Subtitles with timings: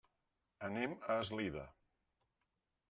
[0.69, 1.67] Anem a Eslida.